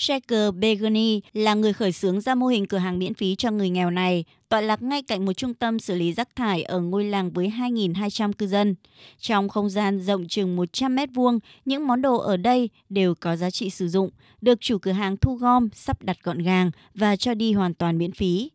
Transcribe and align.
Shaker 0.00 0.54
Begani 0.54 1.20
là 1.32 1.54
người 1.54 1.72
khởi 1.72 1.92
xướng 1.92 2.20
ra 2.20 2.34
mô 2.34 2.46
hình 2.46 2.66
cửa 2.66 2.78
hàng 2.78 2.98
miễn 2.98 3.14
phí 3.14 3.34
cho 3.34 3.50
người 3.50 3.70
nghèo 3.70 3.90
này, 3.90 4.24
tọa 4.48 4.60
lạc 4.60 4.82
ngay 4.82 5.02
cạnh 5.02 5.24
một 5.24 5.32
trung 5.32 5.54
tâm 5.54 5.78
xử 5.78 5.94
lý 5.94 6.12
rác 6.12 6.36
thải 6.36 6.62
ở 6.62 6.80
ngôi 6.80 7.04
làng 7.04 7.30
với 7.30 7.52
2.200 7.58 8.32
cư 8.32 8.46
dân. 8.46 8.74
Trong 9.18 9.48
không 9.48 9.70
gian 9.70 10.00
rộng 10.00 10.28
chừng 10.28 10.56
100 10.56 10.94
mét 10.94 11.08
vuông, 11.14 11.38
những 11.64 11.86
món 11.86 12.02
đồ 12.02 12.16
ở 12.16 12.36
đây 12.36 12.68
đều 12.88 13.14
có 13.14 13.36
giá 13.36 13.50
trị 13.50 13.70
sử 13.70 13.88
dụng, 13.88 14.10
được 14.40 14.60
chủ 14.60 14.78
cửa 14.78 14.92
hàng 14.92 15.16
thu 15.16 15.34
gom, 15.34 15.68
sắp 15.74 16.02
đặt 16.02 16.16
gọn 16.22 16.38
gàng 16.38 16.70
và 16.94 17.16
cho 17.16 17.34
đi 17.34 17.52
hoàn 17.52 17.74
toàn 17.74 17.98
miễn 17.98 18.12
phí. 18.12 18.50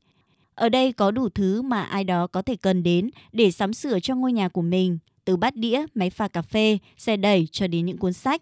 Ở 0.56 0.70
đây 0.70 0.94
có 0.94 1.12
đủ 1.12 1.30
thứ 1.30 1.62
mà 1.62 1.82
ai 1.82 2.04
đó 2.04 2.28
có 2.28 2.42
thể 2.42 2.56
cần 2.56 2.84
đến 2.84 3.10
để 3.32 3.52
sắm 3.52 3.74
sửa 3.74 4.00
cho 4.00 4.16
ngôi 4.16 4.34
nhà 4.34 4.50
của 4.50 4.62
mình, 4.62 4.98
từ 5.26 5.38
bát 5.38 5.56
đĩa, 5.56 5.86
máy 5.96 6.10
pha 6.10 6.28
cà 6.28 6.42
phê, 6.42 6.78
xe 6.98 7.18
đẩy 7.18 7.48
cho 7.52 7.68
đến 7.68 7.86
những 7.86 7.98
cuốn 7.98 8.14
sách. 8.14 8.42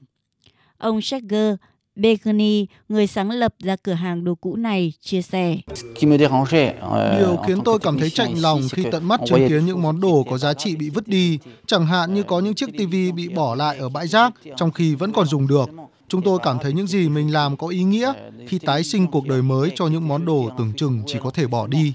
Ông 0.78 1.02
Shaker 1.02 1.56
Begani, 1.96 2.66
người 2.90 3.08
sáng 3.08 3.32
lập 3.32 3.54
ra 3.60 3.76
cửa 3.76 3.94
hàng 3.94 4.24
đồ 4.24 4.36
cũ 4.36 4.56
này, 4.56 4.94
chia 5.02 5.22
sẻ. 5.22 5.58
Euh, 5.72 7.20
Điều 7.20 7.38
khiến 7.48 7.60
tôi 7.66 7.80
cảm 7.80 8.00
thấy 8.00 8.10
chạnh 8.10 8.34
lòng 8.42 8.62
khi 8.72 8.84
tận 8.92 9.08
mắt 9.08 9.20
chứng 9.26 9.50
kiến 9.50 9.66
những 9.66 9.82
món 9.82 10.02
đồ 10.02 10.26
có 10.30 10.38
giá 10.38 10.54
trị 10.54 10.76
bị 10.76 10.90
vứt 10.90 11.08
đi, 11.08 11.40
chẳng 11.68 11.86
hạn 11.86 12.14
như 12.14 12.24
có 12.24 12.40
những 12.40 12.54
chiếc 12.56 12.70
TV 12.78 12.96
bị 13.16 13.30
bỏ 13.30 13.56
lại 13.56 13.78
ở 13.78 13.90
bãi 13.90 14.08
rác 14.08 14.34
trong 14.58 14.72
khi 14.72 14.96
vẫn 14.96 15.14
còn 15.14 15.26
dùng 15.28 15.48
được. 15.48 15.70
Chúng 16.08 16.22
tôi 16.22 16.40
cảm 16.44 16.58
thấy 16.62 16.74
những 16.74 16.88
gì 16.88 17.10
mình 17.10 17.34
làm 17.34 17.58
có 17.58 17.68
ý 17.68 17.84
nghĩa 17.84 18.14
khi 18.48 18.60
tái 18.60 18.84
sinh 18.84 19.08
cuộc 19.08 19.28
đời 19.28 19.42
mới 19.42 19.72
cho 19.76 19.88
những 19.88 20.08
món 20.08 20.26
đồ 20.26 20.50
tưởng 20.58 20.74
chừng 20.78 21.04
chỉ 21.08 21.20
có 21.24 21.30
thể 21.30 21.48
bỏ 21.48 21.68
đi. 21.68 21.94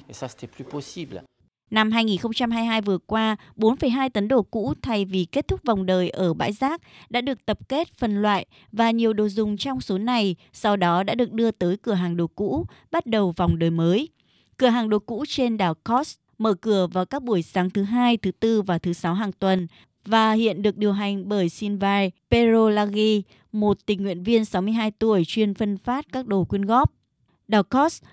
Năm 1.70 1.90
2022 1.90 2.80
vừa 2.80 2.98
qua, 2.98 3.36
4,2 3.56 4.08
tấn 4.08 4.28
đồ 4.28 4.42
cũ 4.42 4.74
thay 4.82 5.04
vì 5.04 5.24
kết 5.24 5.48
thúc 5.48 5.60
vòng 5.64 5.86
đời 5.86 6.10
ở 6.10 6.34
bãi 6.34 6.52
rác 6.52 6.80
đã 7.10 7.20
được 7.20 7.46
tập 7.46 7.58
kết 7.68 7.88
phân 7.98 8.22
loại 8.22 8.46
và 8.72 8.90
nhiều 8.90 9.12
đồ 9.12 9.28
dùng 9.28 9.56
trong 9.56 9.80
số 9.80 9.98
này 9.98 10.36
sau 10.52 10.76
đó 10.76 11.02
đã 11.02 11.14
được 11.14 11.32
đưa 11.32 11.50
tới 11.50 11.76
cửa 11.76 11.94
hàng 11.94 12.16
đồ 12.16 12.26
cũ, 12.26 12.66
bắt 12.90 13.06
đầu 13.06 13.34
vòng 13.36 13.58
đời 13.58 13.70
mới. 13.70 14.08
Cửa 14.56 14.68
hàng 14.68 14.88
đồ 14.88 14.98
cũ 14.98 15.24
trên 15.28 15.56
đảo 15.56 15.74
Kos 15.74 16.14
mở 16.38 16.54
cửa 16.54 16.86
vào 16.86 17.04
các 17.04 17.22
buổi 17.22 17.42
sáng 17.42 17.70
thứ 17.70 17.82
hai, 17.82 18.16
thứ 18.16 18.30
tư 18.30 18.62
và 18.62 18.78
thứ 18.78 18.92
sáu 18.92 19.14
hàng 19.14 19.32
tuần 19.32 19.66
và 20.04 20.32
hiện 20.32 20.62
được 20.62 20.76
điều 20.76 20.92
hành 20.92 21.28
bởi 21.28 21.48
Sinvai 21.48 22.10
Perolagi, 22.30 23.22
một 23.52 23.78
tình 23.86 24.02
nguyện 24.02 24.22
viên 24.22 24.44
62 24.44 24.90
tuổi 24.90 25.22
chuyên 25.26 25.54
phân 25.54 25.78
phát 25.78 26.06
các 26.12 26.26
đồ 26.26 26.44
quyên 26.44 26.62
góp. 26.62 26.92
Đảo 27.48 27.62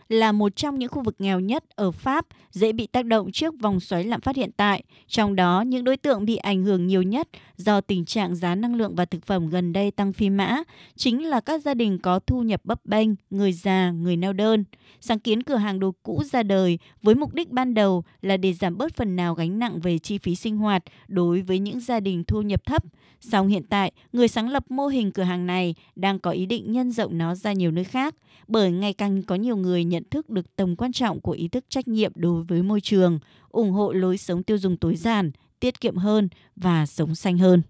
là 0.10 0.32
một 0.32 0.56
trong 0.56 0.80
những 0.80 0.90
khu 0.90 1.04
vực 1.04 1.16
nghèo 1.20 1.40
nhất 1.40 1.64
ở 1.76 1.92
Pháp, 1.92 2.26
dễ 2.52 2.72
bị 2.72 2.88
tác 2.88 3.06
động 3.06 3.32
trước 3.32 3.54
vòng 3.60 3.80
xoáy 3.80 4.04
lạm 4.04 4.22
phát 4.22 4.36
hiện 4.36 4.50
tại. 4.58 4.84
Trong 5.08 5.36
đó, 5.36 5.62
những 5.62 5.84
đối 5.84 5.98
tượng 5.98 6.26
bị 6.26 6.36
ảnh 6.36 6.64
hưởng 6.64 6.88
nhiều 6.88 7.02
nhất 7.02 7.28
do 7.58 7.82
tình 7.82 8.06
trạng 8.06 8.36
giá 8.36 8.56
năng 8.56 8.76
lượng 8.76 8.96
và 8.96 9.06
thực 9.06 9.26
phẩm 9.26 9.50
gần 9.50 9.74
đây 9.74 9.92
tăng 9.92 10.14
phi 10.14 10.30
mã 10.30 10.58
chính 10.96 11.26
là 11.26 11.40
các 11.40 11.62
gia 11.62 11.74
đình 11.74 12.00
có 12.00 12.20
thu 12.20 12.42
nhập 12.42 12.62
bấp 12.64 12.86
bênh, 12.86 13.10
người 13.30 13.52
già, 13.52 13.92
người 13.92 14.18
neo 14.18 14.34
đơn. 14.34 14.64
Sáng 15.02 15.20
kiến 15.20 15.44
cửa 15.44 15.56
hàng 15.56 15.80
đồ 15.80 15.94
cũ 16.04 16.24
ra 16.32 16.44
đời 16.44 16.80
với 17.02 17.16
mục 17.16 17.34
đích 17.34 17.50
ban 17.50 17.74
đầu 17.74 18.04
là 18.22 18.38
để 18.38 18.54
giảm 18.54 18.78
bớt 18.78 18.96
phần 18.96 19.16
nào 19.16 19.34
gánh 19.34 19.60
nặng 19.60 19.80
về 19.80 20.00
chi 20.00 20.18
phí 20.18 20.36
sinh 20.36 20.58
hoạt 20.58 20.84
đối 21.08 21.42
với 21.42 21.60
những 21.60 21.80
gia 21.80 22.00
đình 22.00 22.24
thu 22.24 22.42
nhập 22.42 22.66
thấp. 22.66 22.84
Song 23.22 23.48
hiện 23.48 23.64
tại, 23.70 23.92
người 24.14 24.28
sáng 24.28 24.50
lập 24.50 24.72
mô 24.72 24.88
hình 24.88 25.12
cửa 25.12 25.24
hàng 25.24 25.48
này 25.48 25.76
đang 25.96 26.20
có 26.20 26.32
ý 26.32 26.46
định 26.46 26.72
nhân 26.72 26.92
rộng 26.92 27.18
nó 27.18 27.36
ra 27.36 27.54
nhiều 27.54 27.72
nơi 27.72 27.84
khác 27.84 28.16
bởi 28.48 28.72
ngày 28.72 28.94
càng 28.94 29.24
có 29.26 29.36
nhiều 29.36 29.58
người 29.58 29.84
nhận 29.84 30.04
thức 30.12 30.30
được 30.30 30.56
tầm 30.56 30.76
quan 30.76 30.92
trọng 30.92 31.22
của 31.22 31.32
ý 31.32 31.48
thức 31.48 31.66
trách 31.70 31.88
nhiệm 31.88 32.12
đối 32.16 32.44
với 32.44 32.64
môi 32.64 32.82
trường, 32.82 33.20
ủng 33.50 33.72
hộ 33.72 33.92
lối 33.94 34.18
sống 34.18 34.44
tiêu 34.44 34.58
dùng 34.58 34.78
tối 34.78 34.96
giản, 34.96 35.32
tiết 35.60 35.82
kiệm 35.82 35.96
hơn 35.96 36.30
và 36.56 36.86
sống 36.86 37.16
xanh 37.16 37.38
hơn. 37.38 37.62